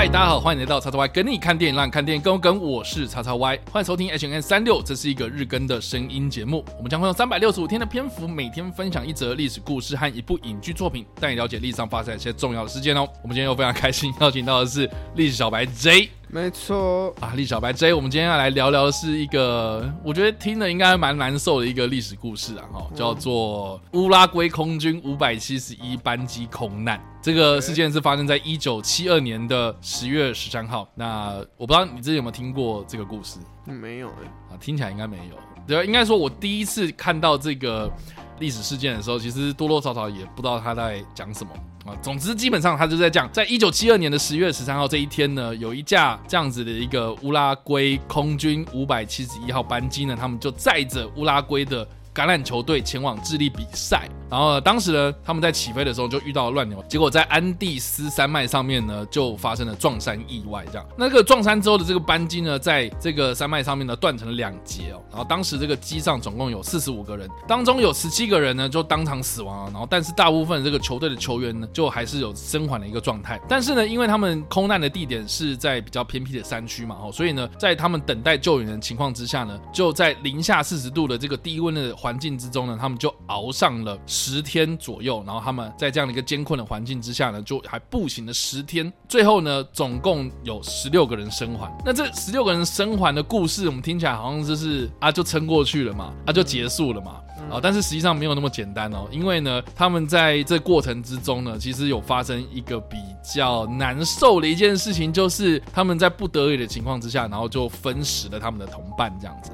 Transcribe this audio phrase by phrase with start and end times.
[0.00, 2.58] 嗨大家好，欢迎来到叉叉 Y 跟你看电影，让你看电影更有梗。
[2.58, 6.64] 我是叉叉 Y，欢迎收听 H N 36，这是一个日更的声音节目。
[6.78, 13.06] 我们将会用三百六十五天的篇幅，每天分享一则历史故事和一部影剧作品，带你了解历史上发生一些重要的事件哦。
[13.22, 16.08] 我们今天又非常开心邀请到的是历史小白 J。
[16.32, 27.02] 没错啊，历小白 J，我们今天要来聊聊的是一个我觉得听了应该蛮难受的一个历史故事啊，哈，叫做乌拉圭空军五百七十一班机空难。
[27.20, 30.88] 这个事件是发生在一九七二年的十月十三号。
[30.94, 33.40] 那我不知道你之前有没有听过这个故事？
[33.66, 35.36] 没有哎，啊，听起来应该没有。
[35.66, 37.90] 对，应该说我第一次看到这个
[38.38, 41.50] 历史事件的时候，其实多多少少也不知道他在讲什么。
[41.86, 54.08] 啊，总之基本上他就在讲，在一九七二年的十月十三号这一天呢，有一架这样子的一个乌拉圭空军五百七十一号班机呢，他们就载着乌拉圭的橄榄球队前往智利比赛。
[54.30, 60.64] 然后，当时呢，他们在起飞的时候就遇到了乱流，结果在安第斯山脉上面呢，就发生了撞山意外。
[60.70, 65.02] 这样，那个撞山之后的这个班机呢，在这个山脉上面呢，断成了两截哦。
[65.10, 69.70] 然后当时这个机上总共有四十五个人，当中有十七个人呢就当场死亡啊。
[69.72, 73.40] 然后，但是大部分这个球队的球员呢，就还是有生还的一个状态。
[73.48, 83.98] 但是呢，因为他们空难的地点是在比较偏僻的山区嘛，哦，所以呢，在他们等待救援的情况之下呢，就在零下四十度的这个低温的环境之中呢，他们就熬上了。
[84.06, 91.70] 十天左右，然后他们在这样的一个艰困的环境之下呢，就还步行了十天，最后呢，总共有十六个人生还。
[91.84, 97.20] 那这十六个人生还的故事，我们听起来好像就是啊，就撑过去了嘛，啊，就结束了嘛。
[97.50, 109.52] 啊，但是实际上没有那么简单哦，因为呢，他们在这过程之中呢，其实有发生一个比较难受的一件事情，就是他们在不得已的情况之下，然后就分食了他们的同伴这样子。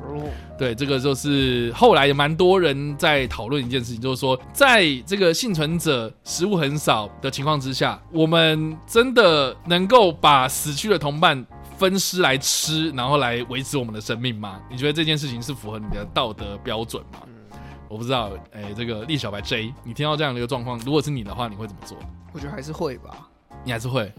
[0.58, 11.44] 对，这个就是后来也蛮多人在讨论一件事情，就是说，在这个幸存者食物很少的情况之下，我们真的能够把死去的同伴
[11.78, 14.60] 分尸来吃，然后来维持我们的生命吗？
[14.70, 17.20] 你觉得这件事情是符合你的道德标准吗？
[17.88, 21.97] 我不知道，哎、欸，这个历史小白 J，你听到这样的一个状况，如果是你的话，你会怎么做？
[22.32, 23.28] 我觉得还是会吧。
[23.64, 24.12] 你还是会，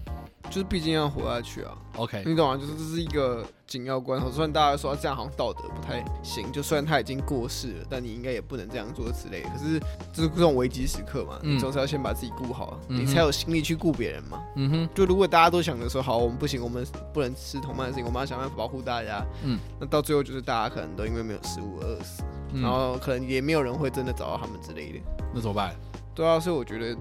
[0.50, 1.78] 就是毕竟要活下去啊。
[1.96, 2.58] OK，你懂吗？
[2.58, 4.30] 就是这是一个紧要关头。
[4.30, 9.50] 虽然大家说这样好像道德不太行，就虽然他已经过世了，但你应该也不能这样做之类的。
[9.50, 9.80] 可是
[10.12, 14.44] 就是这种危机时刻嘛，嗯、你总是要先把自己顾好，嗯、你才有心力去顾别人嘛。
[14.56, 14.90] 嗯哼。
[14.94, 19.26] 就如果大家都想着说好，我们不行，我们不能吃同伴的事情，我们要想办法保护大家。
[19.44, 19.58] 嗯。
[19.80, 22.24] 那到最后就是大家可能都因为没有食物而饿死。
[22.54, 25.00] 嗯、然后可能也没有人会真的找到他们之类的，
[25.34, 25.76] 那怎么办？
[26.16, 26.98] 对啊，所以我觉得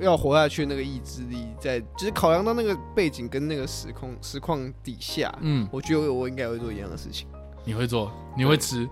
[0.00, 7.28] 要活下去那个意志力在，在就是考量到那个背景跟那个时空实况底下，嗯，我觉得我应该会做一样的事情。
[7.64, 8.10] 你会做？
[8.36, 8.84] 你会吃？
[8.84, 8.90] 嗯，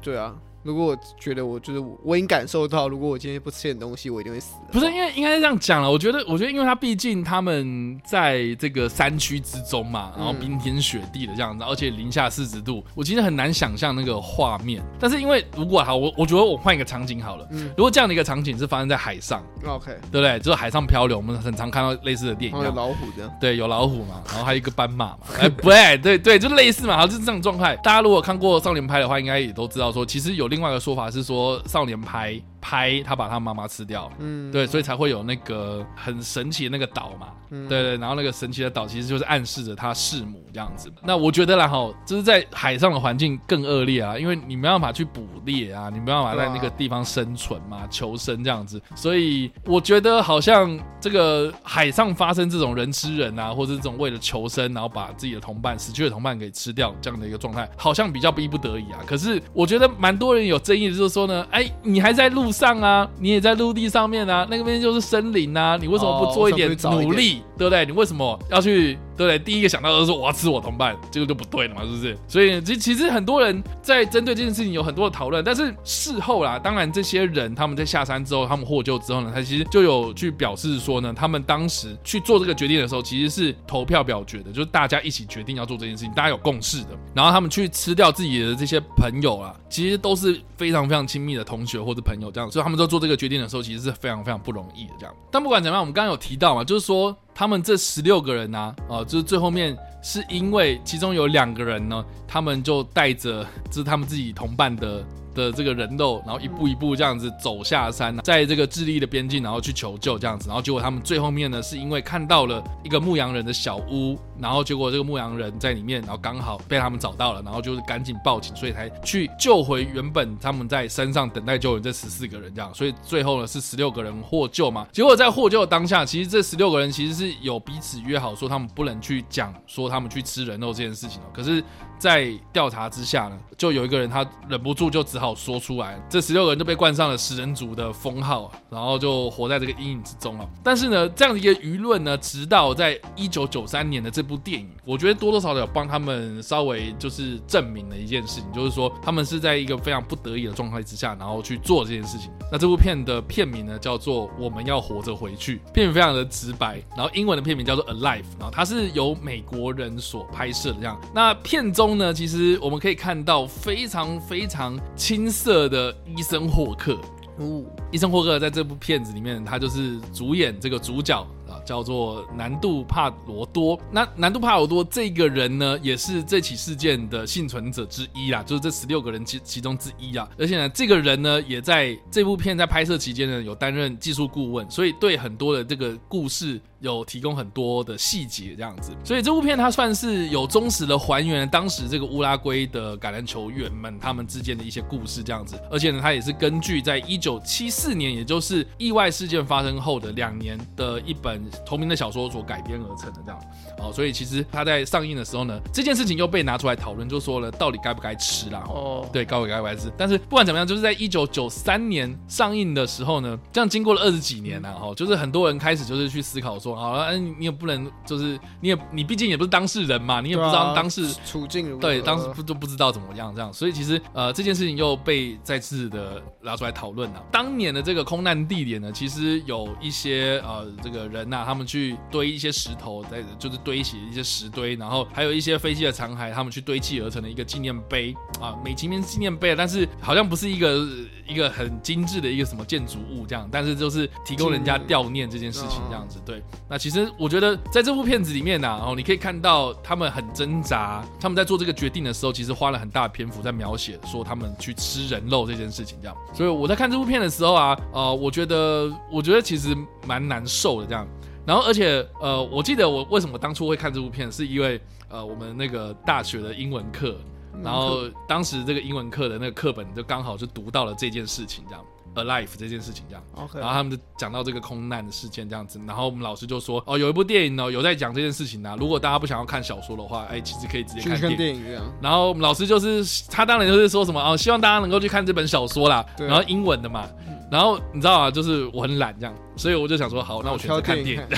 [0.00, 0.34] 对啊。
[0.66, 4.56] 如果我觉得我就是我已经感受到，如果我今天不吃点东西，我一定会死。
[4.72, 14.82] 不是因为应该是这样讲了，我觉得，我觉得，因为他毕竟他们在这个山区之中嘛，然后冰天雪地的这样子，而且零下四十度，我其实很难想象那个画面。
[14.98, 20.38] 但是因为如果好，我我觉得我换一个场景好了，嗯，如果这样的一个场景是发生在海上，OK，对不对？
[20.40, 27.76] 就是海上漂流，我们很常看到类似的电影，有老虎这样，对，有老虎嘛，然后还有一个斑马嘛，哎，不对，对对，就类似嘛，好像是这种状态。
[27.76, 31.62] 大家如果看过少年派的话，应该也都知道说，其实有另外一个说法是说。
[31.66, 32.40] 少年派。
[32.60, 40.92] 拍他把他妈妈吃掉，嗯，对，所以才会有那个很神奇的那个岛嘛，嗯，对对，然后那个神奇的岛其实就是暗示着他弑母这样子。
[41.02, 48.80] 那我觉得啦哈，就是在海上的环境更恶劣啊，因为你没办法去捕猎啊，你没办法在那个地方生存嘛，求生这样子。
[48.94, 58.98] 所以我觉得好像这个海上发生这种人吃人啊，或者这种为了求生，然后把自己的同伴死去的同伴给吃掉这样的一个状态，好像比较逼不得已啊。
[59.06, 67.84] 可是我觉得蛮多人有争议的，就是说呢，哎，你还在路上啊，你也在陆地上面啊，那个边就是森林啊，你为什么不做一点努力，对不对？
[67.84, 68.98] 你为什么要去？
[69.16, 69.38] 对？
[69.38, 72.18] 第一个想到的是说我要吃我同伴，这个就不对了嘛，是不是？
[72.28, 86.90] 所以其其实很多人在针对这件事情有很多的讨论，但是事后啦，当然这些人他们在下山之后，他们获救之后呢，他其实就有去表示说呢，他们当时去做这个决定的时候，其实是投票表决的，就是大家一起决定要做这件事情，大家有共识的。
[87.14, 95.14] 然后他们去吃掉自己的这些朋友啊，其实都是非常非常亲密的同学或者朋友这样，所以他们在做这个决定的时候，其实是非常非常不容易的这样。
[95.30, 97.16] 但不管怎么样，我们刚刚有提到嘛，就是说。
[97.38, 105.04] 他们这十六个人呢、啊，哦、就是最后面是因为其中有两个人呢，他们就带着就是他们自己同伴的
[105.36, 124.86] 的这个人肉，然后一步一步这样子走下山，在这个智利的边境，然后去求救这样子，然后结果他们最后面呢，是因为看到了一个牧羊人的小屋，然后结果这个牧羊人在里面，然后刚好被他们找到了，然后就是赶紧报警，所以才去救回原本他们在山上等待救援这十四个人这样，所以最后呢是十六个人获救嘛。
[124.90, 131.62] 结果在获救的当下，其实这十六个人其实是有彼此约好说他们不能去讲说他们去吃人肉这件事情哦，可是。
[131.98, 140.48] 在调查之下呢，就有一个人他忍不住就只好好说出来，这十六个人就被冠上了食人族的封号，然后就活在这个阴影之中了。
[140.62, 152.30] 但是呢，这样的一个舆论呢，直到在一九九三年的这部电影，我觉得多多少少帮他们稍微就是证明了一件事情，就是说他们是在一个非常不得已的状态之下，然后去做这件事情。
[152.52, 160.96] 那这部片的片名呢，叫做《我们要活着回去》，片名非常的直白，然后英文的片名叫做《Alive》，然后它是由美国人所拍摄的这样。
[161.12, 161.96] 那片中。
[161.96, 166.94] 呢，其实我们可以看到非常非常清青涩的医生霍克。
[167.38, 173.78] 哦，伊森霍克在这部片子里面，他就是主演这个主角啊，叫做南杜帕罗多。
[173.90, 180.28] 那南杜帕罗多这个人呢，也是这起事件的幸存者之一啦，就是这十六个人其其中之一啊。
[180.38, 186.60] 而且呢，这个人呢，也在这部片在拍摄期间呢，有担任技术顾问，所以对很多的这个故事。
[186.80, 203.40] 有提供很多的细节这样子，所以这部片它算是有忠实的还原当时这个乌拉圭的橄榄球员们他们之间的一些故事这样子，而且呢，它也是根据在一九七四年，也就是意外事件发生后的两年的一本同名的小说所改编而成的这样。
[203.78, 208.64] 哦，所以其实他在上映的时候呢，这件事情又被拿出来讨论，就说了到底该不该吃啦？
[208.68, 209.92] 哦，对，该不该不该吃？
[209.96, 216.76] 但是不管怎么样，就是在一九九三年上映的时候呢，这样经过了二十几年了哈，就是很多人开始就是去思考说。
[216.76, 227.22] 好了，嗯，你也不能，就是你也你毕竟也不是当事人嘛，你也不知道当事处境如何，对，当时不都不知道怎么样这样，所以其实呃这件事情又被再次的拿出来讨论了。
[227.32, 240.86] 当年的这个空难地点呢，其实有一些呃这个人呐、啊，他们去堆一些石头，在就是堆起一些石堆，然后还有一些飞机的残骸，他们去堆砌而成的一个纪念碑啊，美其名纪念碑，但是好像不是一个
[241.26, 246.42] 一个很精致的一个什么建筑物这样，但是就是提供人家悼念这件事情这样子，对。
[246.68, 256.16] 那其实我觉得，在这部片子里面呢，哦，你可以看到他们很挣扎，他们在做这个决定的时候，其实花了很大的篇幅在描写说他们去吃人肉这件事情，这样。
[256.32, 259.76] 所以我在看这部片的时候啊，呃，我觉得，我觉得其实
[260.06, 261.06] 蛮难受的这样。
[261.46, 267.16] 然后，而且，呃，我记得我为什么当初会看这部片，是因为呃，我们那个大学的英文课，
[267.62, 271.84] 然后当时这个英文课的那个课本就刚好就读到了这件事情，这样。
[272.16, 273.22] Alive 这件事情这样.
[273.54, 278.76] 然后他们就讲到这个空难的事件这样子，然后我们老师就说哦，有一部电影呢，有在讲这件事情呢、啊。
[278.78, 281.62] 如果大家不想要看小说的话，哎，其实可以直接看电影。
[282.00, 287.06] 然后我们老师就是他当然就是说什么哦，希望大家能够去看这本小说啦，对然后英文的嘛。
[287.48, 291.22] 然后你知道啊，就是我很懒这样，所以我就想说好，那我选择看电影。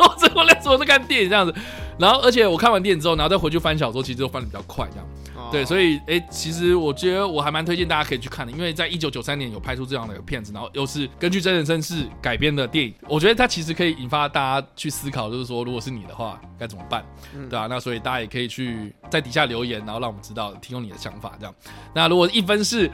[0.00, 1.54] 我最后来说是看电影这样子，
[2.00, 5.06] 然后而且我看完电影之后，然后再回去翻小说，其实就翻的比较快这样。
[5.50, 17.66] 对，所以哎，其实我觉得我还蛮推荐大家可以去看的，因为在一九九三年有拍出这样的一个片子，然后又是根据真人真事改编的电影，我觉得它其实可以引发大家去思考，就是说如果是你的话该怎么办，对吧、啊？
[17.68, 21.54] 那所以大家也可以去在底下留言，然后让我们知道，提供你的想法这样。
[21.94, 22.90] 那如果一分是，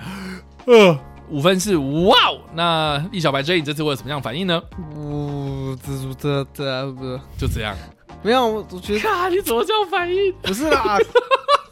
[0.67, 0.99] 呃，
[1.31, 4.63] 五分是哇哦，那易小白 J 你这次会有什么样反应呢？
[4.95, 7.77] 呜，这这这不就这样？
[8.23, 10.33] 没有，我觉得啊， 你怎么这样反应？
[10.43, 10.99] 不是啦。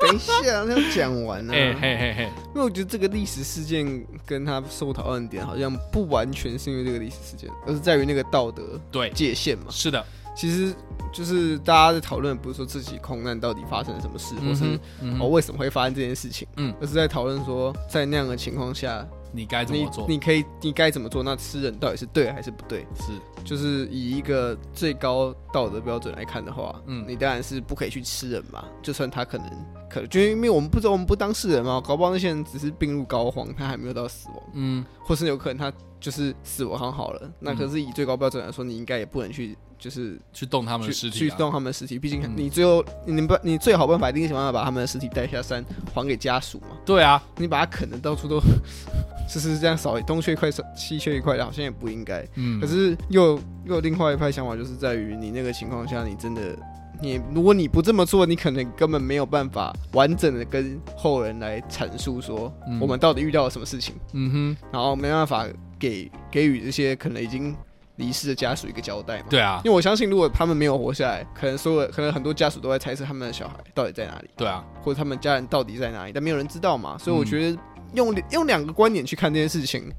[0.00, 1.52] 等一下，那讲完 了。
[1.52, 9.66] 嘿嘿嘿嘿，因为我觉得这个历史事件跟他受讨论点好像不完全是因为这个历史事件，而是在于那个道德对界限嘛。
[9.70, 10.04] 是的，
[10.36, 10.74] 其实
[11.12, 14.78] 就是大家在讨论，不是说自己空难到底发生了什么事，或是
[15.20, 19.06] 哦为什么会发生这件事情，嗯，而是在讨论说在那样的情况下。
[19.32, 20.06] 你该怎么做？
[20.06, 21.22] 你，你可以，你该怎么做？
[21.22, 22.86] 那吃人到底是对还是不对？
[22.94, 23.12] 是，
[23.44, 28.64] 就是以一个最高道德标准来看的话，嗯，你当然是不可以去吃人嘛。
[28.82, 29.48] 就算他可能，
[29.88, 37.30] 可能就因为我们不知道，我们不当事人嘛，搞不好那些人只是病入膏肓，他还没有到死亡，嗯，或是有可能他就是死亡好了。
[37.38, 39.56] 那可是以最高标准来说，你应该也不能去。
[39.80, 41.98] 就是去动他们的尸体，啊，去动他们的尸体。
[41.98, 46.76] 毕竟你最后，嗯、你不，你最好办法一定想办法把他们的尸体带下山，还给家属嘛。
[46.84, 48.38] 对啊，你把它啃的到处都，
[49.26, 52.22] 就是这样少东缺一块，西缺一块的，好像也不应该。
[52.34, 52.60] 嗯。
[52.60, 56.54] 可是又又有另外一派想法，就是在于你那个情况下，你真的，
[57.00, 63.94] 你如果你不这么做，你可能根本没有办法完整的跟后人来阐述说，我们到底遇到了什么事情。
[64.12, 64.56] 嗯哼。
[64.70, 65.46] 然后没办法
[65.78, 67.56] 给给予这些可能已经。
[68.00, 69.26] 离世的家属一个交代嘛？
[69.30, 74.28] 对啊，因为我相信，如果他们没有活下来，可能所有可能很多家属都在猜测他们的小孩到底在哪里。
[74.36, 76.98] 对啊，或者他们家人到底在哪里，但没有人知道嘛。
[76.98, 77.58] 所以我觉得
[77.94, 79.92] 用用两个观点去看这件事情。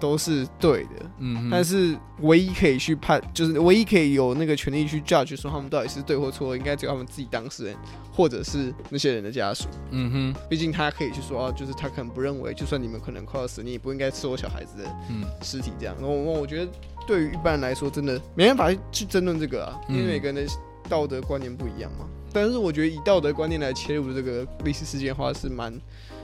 [0.00, 7.76] 都是对的，嗯，但是唯一可以去判，就是唯一可以有那个权利去 judge 说他们到底是对或错，应该只有他们自己当事人，
[8.12, 9.66] 或者是那些人的家属。
[9.90, 14.88] 嗯哼，毕竟他可以去说，就是他可能不认为，就算你们可能快要死，你也不应该吃我小孩子的
[15.42, 15.96] 尸体这样。
[16.00, 16.70] 我、嗯、我觉得
[17.08, 20.46] 对于一般人来说，真的没办法去争论这个啊，因为每个人的
[20.90, 22.06] 道德观念不一样嘛。
[22.34, 25.72] 但是我觉得以道德观念来切入这个历史事件的话，是蛮。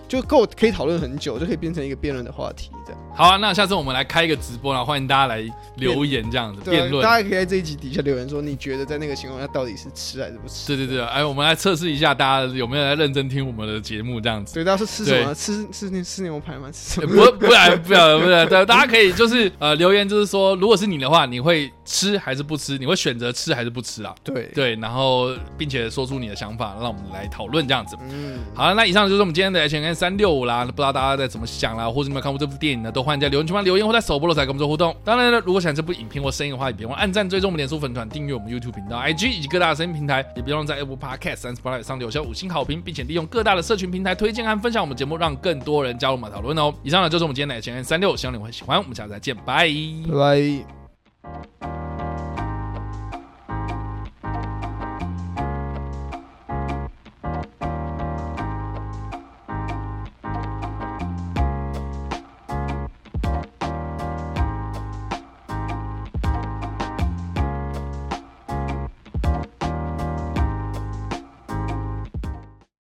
[0.08, 3.00] 就够可以讨论很久，就可以变成一个辩论的话题，这样。
[3.16, 5.44] 好啊，那下次我们来开一个直播，然后欢迎大家来
[5.76, 7.02] 留言，这样子辩论。
[7.02, 10.66] 大家可以在这一集底下留言说，你觉得在那个情况下到底是吃还是不吃？
[10.66, 14.54] 对对对，哎，我们来测试一下，大家有没有在认真听我们的节目，这样子。
[14.54, 15.32] 对，大家是吃什么？
[15.32, 16.68] 吃吃吃吃牛排吗？
[16.72, 17.30] 吃什么？
[17.30, 22.76] 不不然不然不然，对，大家可以就是 呃留言，就是说，如果是你的话，你会吃还是不吃？
[22.78, 24.12] 你会选择吃还是不吃啊？
[24.24, 27.96] 对对，然后并且说出你的想法，让我们来讨论这样子。
[28.10, 30.64] 嗯，好了，那以上就是我们今天的 H&M 三六五啦。
[30.64, 32.90] 不知道大家在怎么想啦，或者有没有看过这部电影呢？
[32.90, 34.94] 都欢迎在留言区帮留言，或在首播的时候跟我们做互动。
[35.04, 46.72] 当然了，如果喜欢这部影片或声音的话，也别忘按赞、追踪我们脸书粉团、订阅我们 YouTube 频道、IG 以及各大的声音平台，也别忘在 Apple Podcast 三十八上留下五星好评，并且利用各大的社群平台推荐和分享我们节目，让更多人加入我们讨论哦。
[46.82, 48.78] 以上呢就是我们今天的 H&M 365，希望你会喜欢。
[48.78, 49.68] 我们下次再见，拜
[51.60, 51.83] 拜。